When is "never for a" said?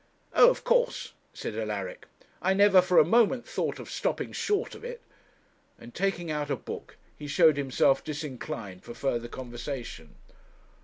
2.55-3.05